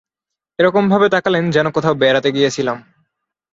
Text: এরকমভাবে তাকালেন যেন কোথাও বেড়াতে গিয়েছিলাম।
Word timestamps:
এরকমভাবে 0.59 1.07
তাকালেন 1.09 1.45
যেন 1.51 1.67
কোথাও 1.71 1.93
বেড়াতে 1.93 2.29
গিয়েছিলাম। 2.31 2.77